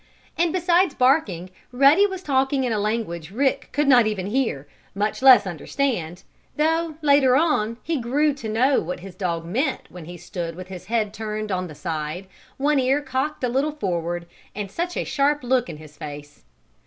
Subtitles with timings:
[0.35, 5.21] And besides barking, Ruddy was talking in a language Rick could not even hear, much
[5.21, 6.23] less understand,
[6.57, 10.69] though, later on, he grew to know what his dog meant when he stood with
[10.85, 12.25] head turned on the side,
[12.57, 14.25] one ear cocked a little forward
[14.55, 16.45] and such a sharp look on his face.